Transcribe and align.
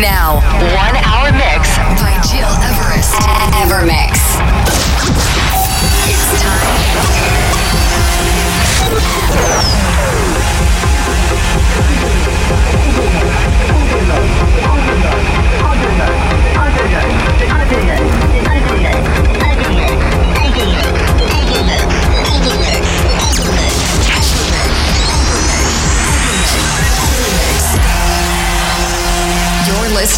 Now, 0.00 0.42
one 0.76 0.94
hour 0.96 1.32
mix 1.32 1.78
by 1.98 2.12
Gil 2.28 2.52
Everest. 2.68 3.14
Evermix. 3.56 4.12
It's 6.06 6.42
time. 6.42 6.96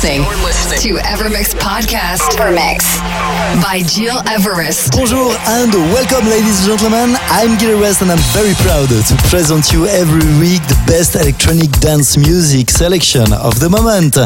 Listening 0.08 0.24
to 0.80 1.02
Evermix 1.02 1.54
Podcast. 1.54 2.24
Evermix 2.40 2.80
by 3.62 3.82
Gil 3.94 4.16
Everest. 4.26 4.92
Bonjour 4.92 5.36
and 5.46 5.70
welcome, 5.92 6.24
ladies 6.30 6.66
and 6.66 6.78
gentlemen. 6.78 7.14
I'm 7.28 7.58
Gil 7.58 7.76
Everest 7.76 8.00
and 8.00 8.10
I'm 8.10 8.24
very 8.32 8.54
proud 8.64 8.88
to 8.88 9.14
present 9.28 9.70
you 9.70 9.86
every 9.86 10.24
week 10.40 10.62
the 10.64 10.82
best 10.86 11.14
electronic 11.14 11.70
dance 11.80 12.16
music 12.16 12.70
selection 12.70 13.34
of 13.34 13.60
the 13.60 13.68
moment. 13.68 14.16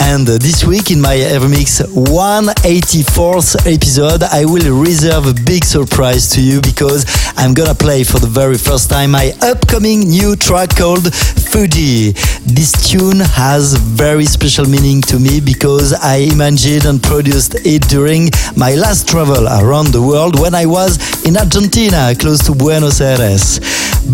And 0.00 0.26
this 0.26 0.64
week 0.64 0.90
in 0.90 1.00
my 1.00 1.16
Evermix 1.16 1.80
184th 1.80 3.56
episode, 3.72 4.24
I 4.24 4.44
will 4.44 4.82
reserve 4.82 5.26
a 5.26 5.34
big 5.46 5.64
surprise 5.64 6.28
to 6.30 6.42
you 6.42 6.60
because 6.60 7.06
I'm 7.38 7.54
gonna 7.54 7.74
play 7.74 8.04
for 8.04 8.18
the 8.18 8.26
very 8.26 8.58
first 8.58 8.90
time 8.90 9.12
my 9.12 9.32
upcoming 9.40 10.00
new 10.00 10.36
track 10.36 10.76
called 10.76 11.06
Fuji. 11.52 12.12
This 12.46 12.72
tune 12.90 13.20
has 13.20 13.74
very 13.74 14.24
special 14.24 14.64
meaning 14.64 15.02
to 15.02 15.18
me 15.18 15.38
because 15.38 15.92
I 15.92 16.16
imagined 16.32 16.86
and 16.86 17.02
produced 17.02 17.54
it 17.66 17.82
during 17.88 18.30
my 18.56 18.74
last 18.74 19.06
travel 19.06 19.46
around 19.46 19.88
the 19.92 20.00
world 20.00 20.40
when 20.40 20.54
I 20.54 20.64
was 20.64 20.96
in 21.26 21.36
Argentina, 21.36 22.14
close 22.18 22.38
to 22.46 22.54
Buenos 22.54 23.02
Aires. 23.02 23.60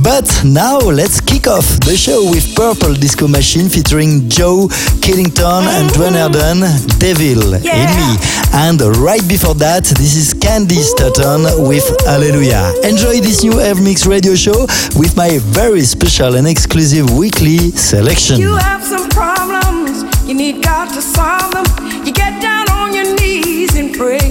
But 0.03 0.29
now 0.45 0.79
let's 0.79 1.21
kick 1.21 1.47
off 1.47 1.65
the 1.81 1.97
show 1.97 2.29
with 2.29 2.55
Purple 2.55 2.93
Disco 2.95 3.27
Machine 3.27 3.69
featuring 3.71 4.29
Joe 4.29 4.69
Killington 5.01 5.65
and 5.65 5.89
Duane 5.95 6.15
Harden, 6.15 6.61
Devil 6.99 7.57
Yeah. 7.63 7.87
in 7.87 7.89
Me. 7.97 8.19
And 8.53 8.81
right 8.99 9.27
before 9.29 9.55
that, 9.57 9.85
this 9.85 10.15
is 10.17 10.35
Candi 10.35 10.83
Staton 10.83 11.47
with 11.69 11.87
Hallelujah. 12.05 12.75
Enjoy 12.85 13.21
this 13.21 13.43
new 13.45 13.57
Mix 13.81 14.07
radio 14.07 14.35
show 14.35 14.67
with 14.97 15.17
my 15.17 15.39
very 15.41 15.83
special 15.85 16.35
and 16.37 16.47
exclusive 16.47 17.11
weekly 17.29 17.71
selection. 17.73 18.39
You 18.41 18.57
have 18.57 18.83
some 18.83 19.09
problems, 19.11 20.03
you 20.27 20.33
need 20.33 20.63
God 20.63 20.87
to 20.95 21.03
solve 21.03 21.53
them. 21.53 21.67
You 22.07 22.13
get 22.13 22.41
down 22.41 22.71
on 22.71 22.95
your 22.95 23.15
knees 23.17 23.77
and 23.77 23.95
pray. 23.95 24.29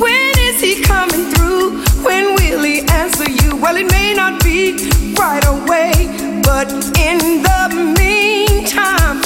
When 0.00 0.32
is 0.48 0.60
He 0.62 0.82
coming 0.82 1.24
through? 1.32 1.82
When 2.06 2.34
will 2.36 2.62
He 2.62 2.80
answer 3.02 3.28
you? 3.28 3.56
Well, 3.56 3.76
it 3.76 3.90
may 3.90 4.14
not 4.14 4.42
be 4.42 4.88
right 5.12 5.44
away, 5.46 5.92
but 6.42 6.72
in 6.96 7.18
the 7.48 7.62
meantime, 7.98 9.20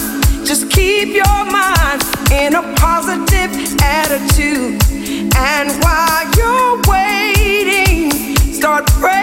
just 0.44 0.68
keep 0.68 1.14
your 1.14 1.44
mind 1.58 2.02
in 2.32 2.56
a 2.56 2.62
positive 2.74 3.52
attitude. 3.82 4.82
And 5.36 5.70
while 5.84 6.24
you're 6.36 6.80
waiting, 6.90 8.10
start 8.52 8.86
praising. 8.86 9.21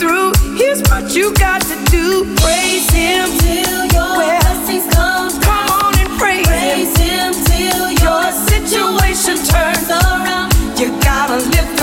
Through. 0.00 0.32
Here's 0.56 0.82
what 0.90 1.14
you 1.16 1.34
got 1.34 1.62
to 1.62 1.76
do. 1.90 2.24
Praise 2.36 2.90
him 2.90 3.28
till 3.40 3.84
your 3.96 4.12
Well, 4.18 4.40
blessings 4.40 4.86
come 4.94 5.30
Come 5.42 5.68
on 5.82 5.98
and 5.98 6.10
praise, 6.20 6.46
Praise 6.46 6.96
him. 6.98 7.32
him 7.34 7.44
till 7.46 7.90
Your 8.04 8.22
your 8.24 8.32
situation 8.52 9.36
turns 9.46 9.90
around. 9.90 10.52
You 10.80 10.88
gotta 11.02 11.38
lift 11.56 11.81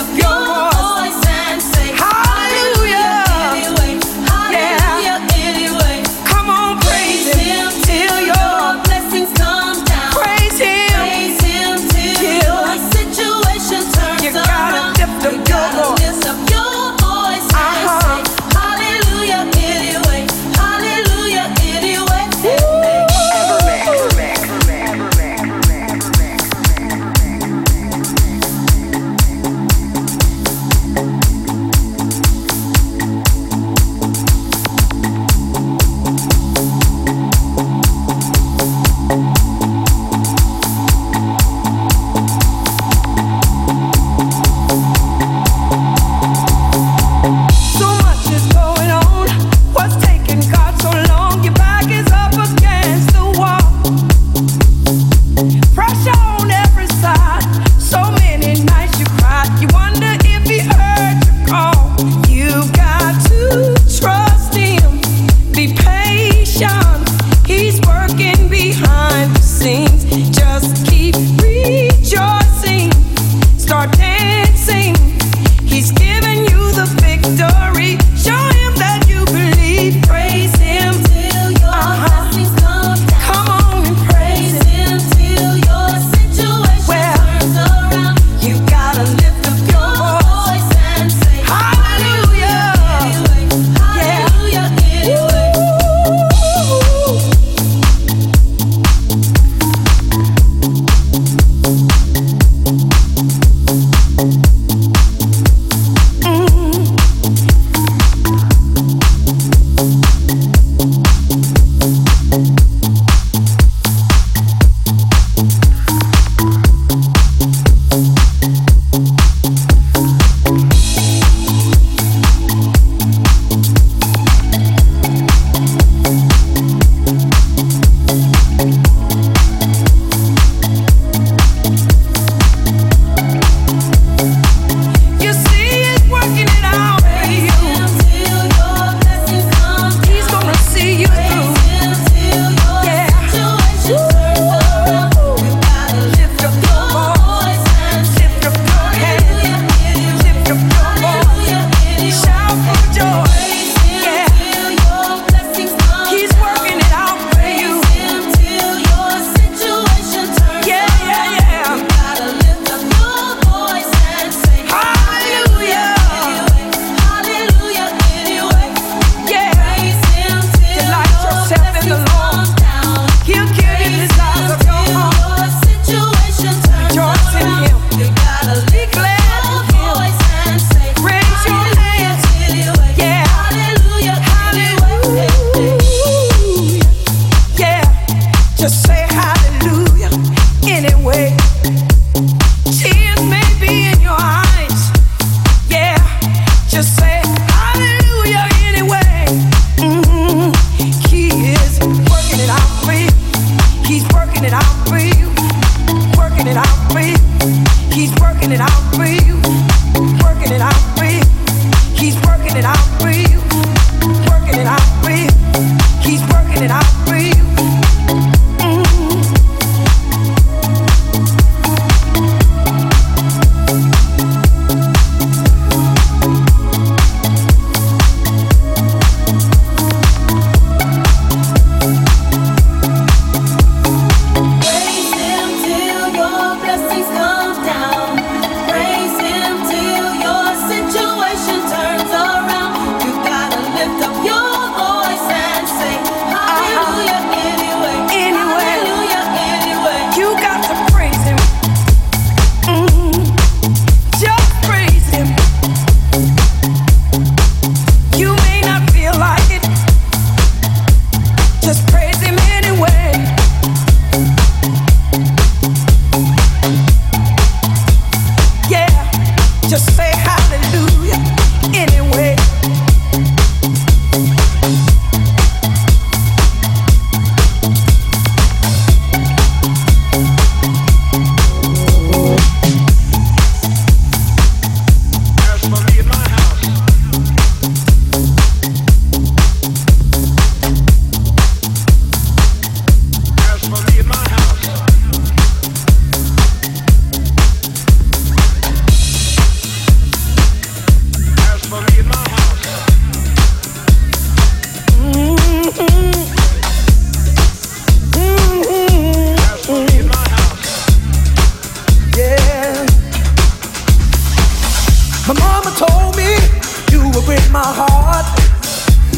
my 317.51 317.65
heart. 317.65 318.25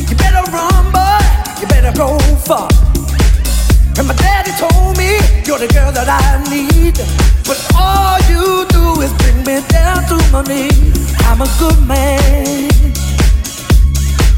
You 0.10 0.16
better 0.16 0.44
run, 0.52 0.92
boy. 0.92 1.20
You 1.60 1.68
better 1.68 1.92
go 1.98 2.18
far. 2.48 2.70
And 3.98 4.08
my 4.08 4.16
daddy 4.16 4.52
told 4.56 4.98
me 4.98 5.20
you're 5.46 5.60
the 5.60 5.68
girl 5.68 5.92
that 5.92 6.08
I 6.08 6.40
need. 6.50 6.96
But 7.44 7.60
all 7.76 8.18
you 8.32 8.66
do 8.72 9.02
is 9.02 9.12
bring 9.20 9.44
me 9.44 9.60
down 9.68 10.08
to 10.08 10.16
my 10.32 10.44
knees. 10.44 11.16
I'm 11.28 11.42
a 11.42 11.50
good 11.60 11.80
man. 11.86 12.70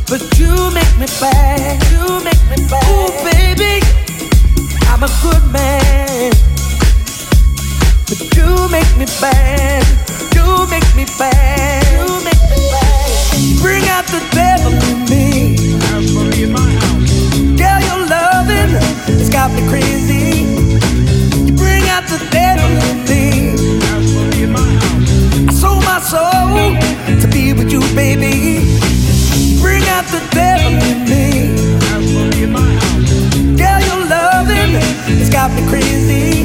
But 0.09 0.21
you 0.39 0.53
make 0.73 0.93
me 0.97 1.07
bad. 1.21 1.77
You 1.93 2.23
make 2.25 2.41
me 2.49 2.57
bad. 2.69 2.85
Ooh, 2.89 3.13
baby. 3.29 3.85
I'm 4.89 5.03
a 5.03 5.11
good 5.21 5.45
man. 5.53 6.31
But 8.09 8.19
you 8.35 8.49
make 8.69 8.91
me 8.97 9.05
bad. 9.21 9.85
You 10.33 10.65
make 10.69 10.89
me 10.95 11.05
bad. 11.19 11.83
You 11.85 12.25
make 12.25 12.25
me 12.25 12.25
bad. 12.25 12.32
Bring 13.63 13.87
out 13.87 14.05
the 14.07 14.19
devil 14.35 14.73
in 14.91 14.99
me. 15.09 15.55
Girl, 17.55 17.79
your 17.87 18.03
has 19.07 19.29
got 19.29 19.51
me 19.51 19.61
crazy. 19.69 20.43
You 21.45 21.53
bring 21.55 21.87
out 21.87 22.03
the 22.11 22.19
devil 22.29 22.69
in 22.91 22.97
me. 23.07 23.55
I 25.47 25.53
sold 25.53 25.81
my 25.85 25.99
soul 26.01 26.75
to 27.21 27.27
be 27.31 27.53
with 27.53 27.71
you, 27.71 27.79
baby. 27.95 28.67
Bring 29.61 29.83
out 29.95 30.05
the 30.11 30.19
devil 30.35 30.73
in 30.91 30.99
me. 31.07 31.23
Girl, 33.55 33.81
your 33.89 34.03
has 34.11 35.29
got 35.29 35.49
me 35.55 35.63
crazy. 35.69 36.43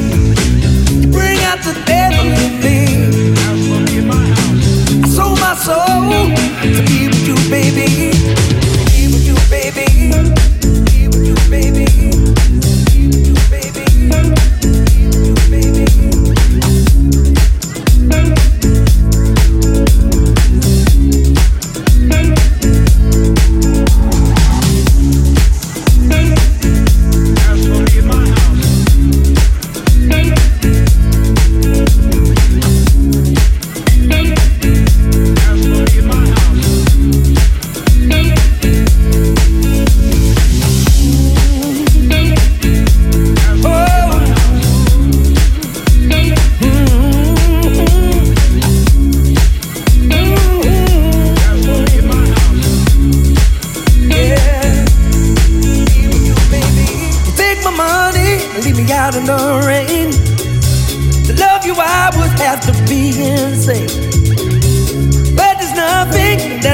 You 1.01 1.09
bring 1.11 1.41
out 1.51 1.59
the 1.67 1.75
devil 1.85 2.27
in 2.45 2.53
me. 2.63 2.79
I 5.03 5.09
sold 5.09 5.41
my 5.41 5.55
soul 5.57 6.38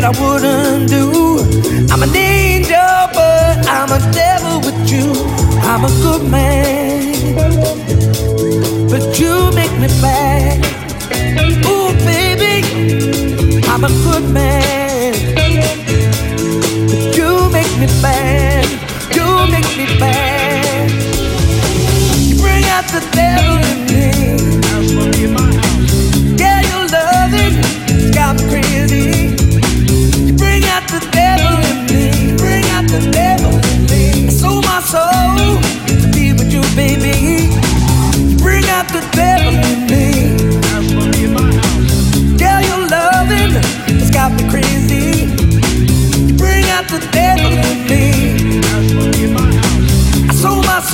that 0.04 0.16
I 0.16 0.20
wouldn't 0.20 0.88
do. 0.88 1.38
I'm 1.92 2.02
an 2.02 2.14
angel, 2.14 2.76
but 3.14 3.66
I'm 3.68 3.90
a 3.90 4.12
devil 4.12 4.60
with 4.60 4.90
you. 4.90 5.12
I'm 5.62 5.84
a 5.84 5.92
good 6.02 6.30
man, 6.30 7.34
but 8.88 9.18
you 9.18 9.50
make 9.54 9.72
me 9.80 9.88
bad. 10.00 10.63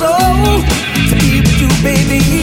soul 0.01 0.61
to 1.09 1.15
be 1.21 1.41
with 1.41 1.61
you, 1.61 1.69
baby. 1.83 2.40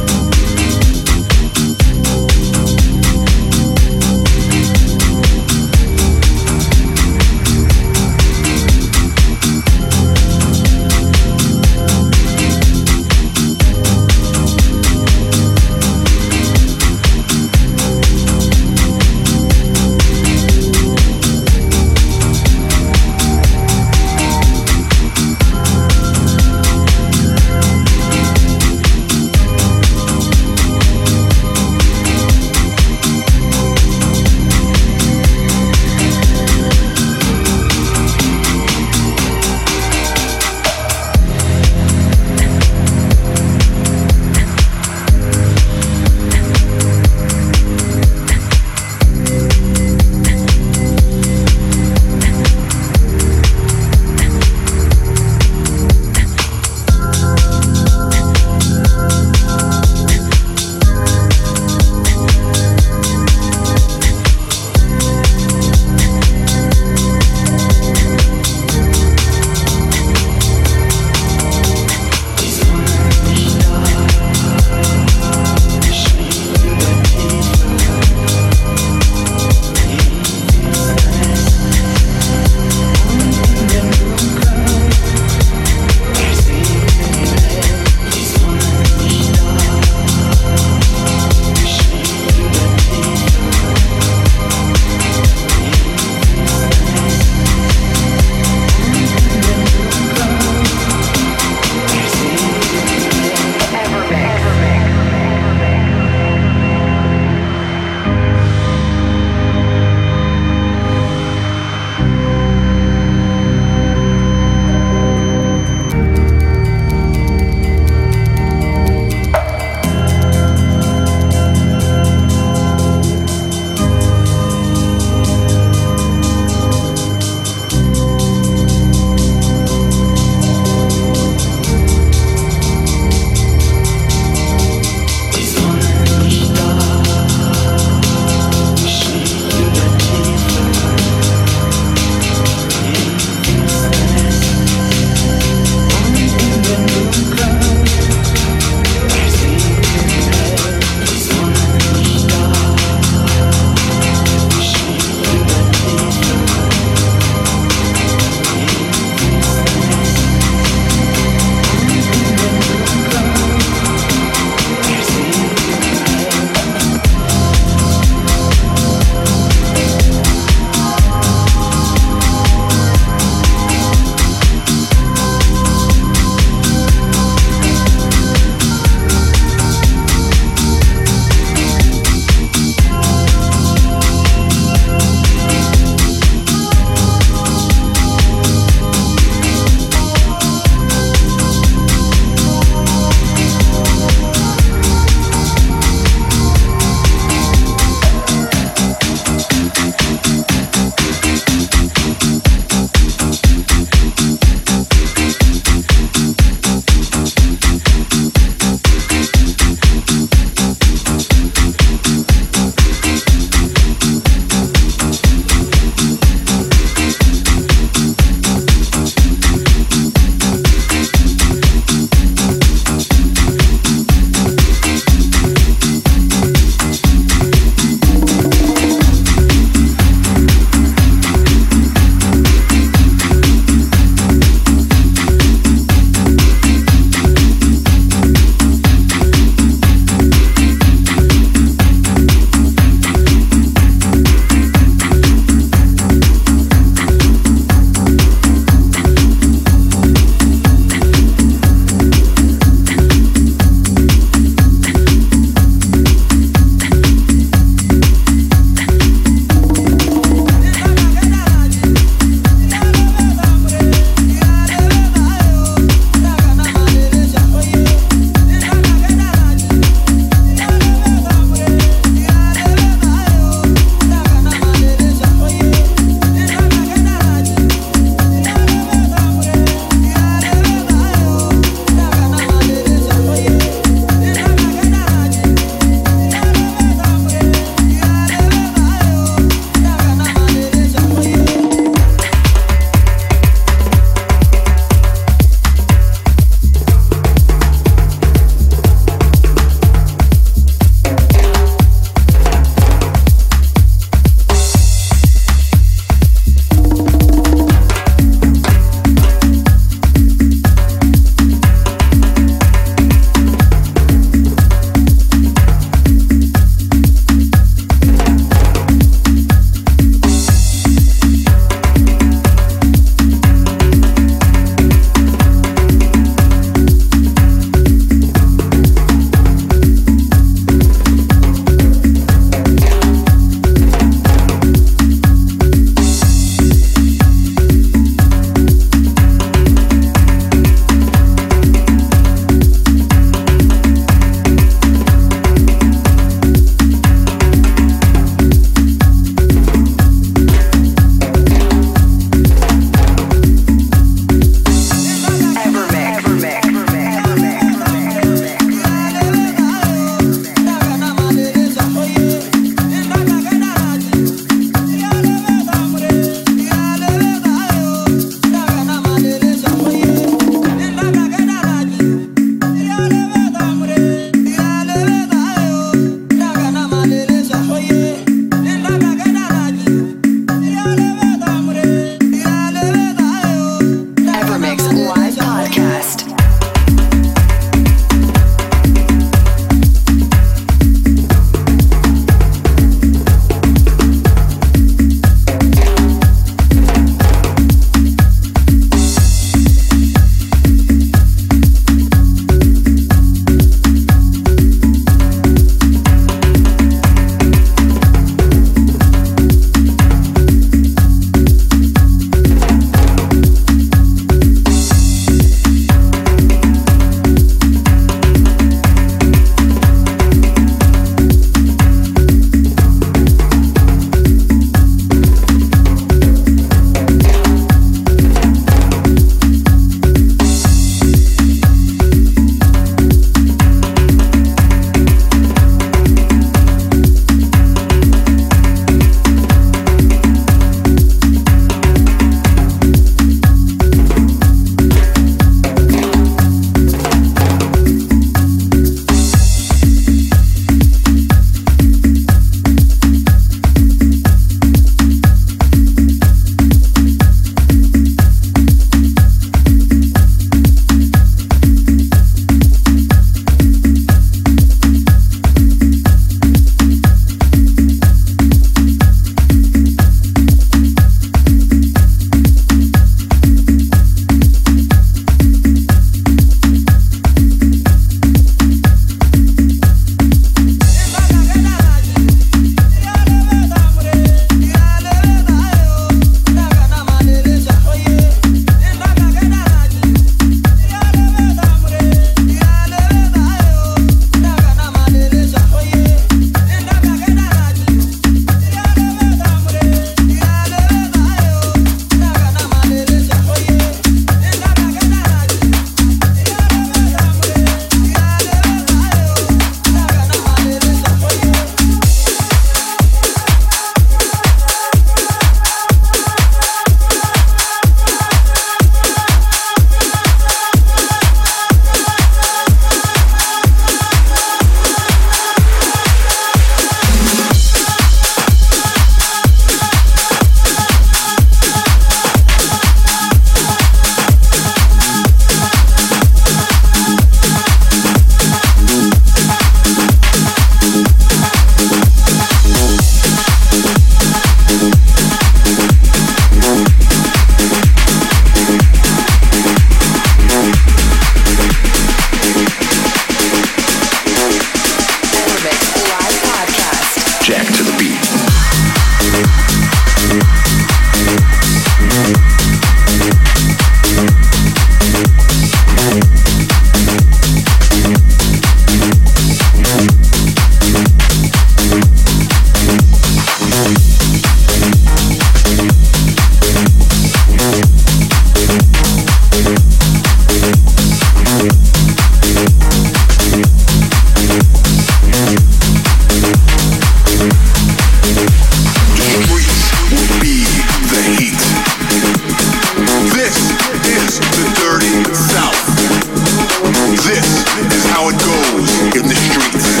This 597.28 597.60
is 597.92 598.08
how 598.08 598.32
it 598.32 598.40
goes 598.40 598.88
in 599.12 599.28
the 599.28 599.36
streets. 599.36 600.00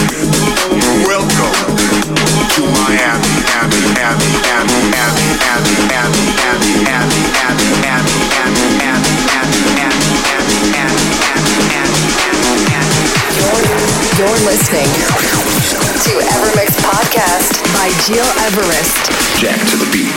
Welcome 1.04 1.76
to 2.56 2.64
Miami, 2.72 3.28
Miami, 3.44 3.84
Miami, 3.92 4.32
Miami, 4.40 5.28
Miami, 5.36 5.76
Miami, 5.92 6.24
Miami, 6.32 6.72
Miami, 6.88 7.20
Miami, 7.28 7.68
Miami, 7.84 8.08
Miami, 8.08 8.64
Miami, 8.80 9.12
Miami, 9.12 9.12
Miami, 12.00 12.88
You're 14.16 14.40
listening 14.48 14.88
to 14.88 16.12
Evermix 16.32 16.80
Podcast 16.80 17.60
by 17.76 17.92
Gil 18.08 18.24
Everest. 18.48 19.04
Jack 19.36 19.60
to 19.68 19.76
the 19.76 19.84
beat. 19.92 20.16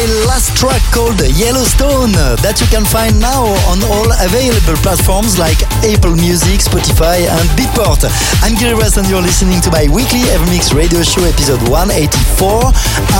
My 0.00 0.24
last 0.32 0.56
track 0.56 0.80
called 0.96 1.20
Yellowstone 1.20 2.16
that 2.40 2.56
you 2.56 2.64
can 2.72 2.88
find 2.88 3.12
now 3.20 3.44
on 3.68 3.84
all 3.92 4.08
available 4.24 4.72
platforms 4.80 5.36
like 5.36 5.60
Apple 5.84 6.16
Music, 6.16 6.64
Spotify 6.64 7.28
and 7.28 7.44
Beatport. 7.52 8.08
I'm 8.40 8.56
Gil 8.56 8.72
Everest 8.72 8.96
and 8.96 9.04
you're 9.12 9.20
listening 9.20 9.60
to 9.60 9.68
my 9.68 9.92
weekly 9.92 10.24
Evermix 10.32 10.72
radio 10.72 11.04
show 11.04 11.20
episode 11.28 11.60
184 11.68 12.72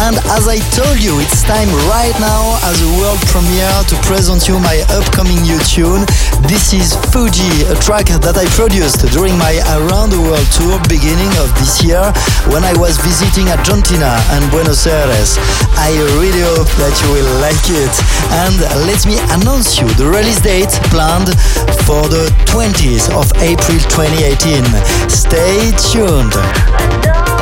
and 0.08 0.16
as 0.32 0.48
I 0.48 0.56
told 0.72 0.96
you 1.04 1.20
it's 1.20 1.44
time 1.44 1.68
right 1.92 2.16
now 2.16 2.56
as 2.64 2.80
a 2.80 2.88
world 2.96 3.20
premiere 3.28 3.76
to 3.92 3.96
present 4.08 4.48
you 4.48 4.56
my 4.64 4.80
upcoming 4.96 5.36
new 5.44 5.60
tune. 5.68 6.08
This 6.48 6.72
is 6.72 6.96
Fuji, 7.12 7.68
a 7.68 7.76
track 7.76 8.08
that 8.08 8.40
I 8.40 8.48
produced 8.56 9.04
during 9.12 9.36
my 9.36 9.52
Around 9.76 10.16
the 10.16 10.22
World 10.24 10.48
tour 10.56 10.80
beginning 10.88 11.28
of 11.44 11.52
this 11.60 11.84
year 11.84 12.00
when 12.48 12.64
I 12.64 12.72
was 12.80 12.96
visiting 13.04 13.52
Argentina 13.52 14.16
and 14.32 14.48
Buenos 14.48 14.88
Aires. 14.88 15.36
I 15.76 15.92
really 16.16 16.40
hope 16.40 16.69
that 16.78 16.94
you 17.02 17.12
will 17.12 17.30
like 17.40 17.66
it. 17.68 17.94
And 18.44 18.60
let 18.86 19.06
me 19.06 19.18
announce 19.34 19.80
you 19.80 19.88
the 19.94 20.06
release 20.06 20.40
date 20.40 20.70
planned 20.90 21.30
for 21.86 22.06
the 22.08 22.30
20th 22.46 23.10
of 23.16 23.32
April 23.42 23.78
2018. 23.88 24.64
Stay 25.08 25.72
tuned. 25.90 27.39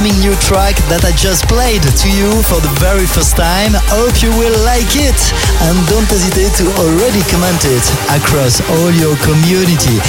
My 0.00 0.06
upcoming 0.06 0.30
new 0.30 0.39
track 0.50 0.74
that 0.90 1.06
I 1.06 1.14
just 1.14 1.46
played 1.46 1.78
to 1.78 2.08
you 2.10 2.26
for 2.50 2.58
the 2.58 2.74
very 2.82 3.06
first 3.06 3.38
time. 3.38 3.70
Hope 3.86 4.18
you 4.18 4.34
will 4.34 4.58
like 4.66 4.98
it 4.98 5.14
and 5.62 5.78
don't 5.86 6.10
hesitate 6.10 6.50
to 6.58 6.66
already 6.82 7.22
comment 7.30 7.62
it 7.62 7.86
across 8.10 8.58
all 8.74 8.90
your 8.90 9.14
community. 9.22 10.02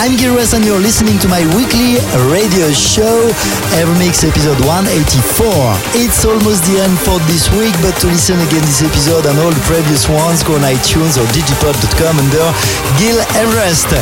I'm 0.00 0.16
Gil 0.16 0.32
Everest 0.32 0.56
and 0.56 0.64
you're 0.64 0.80
listening 0.80 1.20
to 1.20 1.28
my 1.28 1.44
weekly 1.52 2.00
radio 2.32 2.72
show, 2.72 3.28
Evermix 3.76 4.24
episode 4.24 4.56
184. 4.64 5.52
It's 6.00 6.24
almost 6.24 6.64
the 6.64 6.80
end 6.80 6.96
for 7.04 7.20
this 7.28 7.52
week, 7.52 7.76
but 7.84 7.92
to 8.00 8.08
listen 8.08 8.40
again 8.48 8.64
this 8.64 8.80
episode 8.80 9.28
and 9.28 9.36
all 9.44 9.52
the 9.52 9.66
previous 9.68 10.08
ones, 10.08 10.40
go 10.40 10.56
on 10.56 10.64
iTunes 10.64 11.20
or 11.20 11.28
digipod.com 11.36 12.16
under 12.16 12.48
Gil 12.96 13.20
Everest. 13.36 13.92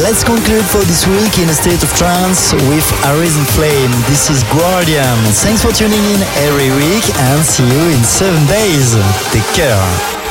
Let's 0.00 0.24
conclude 0.24 0.64
for 0.64 0.80
this 0.88 1.04
week 1.04 1.36
in 1.36 1.52
a 1.52 1.56
state 1.56 1.84
of 1.84 1.92
trance 2.00 2.56
with 2.72 2.86
Arisen 3.12 3.44
Flame. 3.52 3.92
This 4.08 4.32
is 4.32 4.40
Guardian. 4.48 5.33
Thanks 5.42 5.62
for 5.62 5.72
tuning 5.72 5.98
in 5.98 6.22
every 6.46 6.70
week 6.70 7.04
and 7.18 7.44
see 7.44 7.64
you 7.64 7.96
in 7.96 8.02
seven 8.04 8.46
days. 8.46 8.94
Take 9.32 9.44
care. 9.54 10.23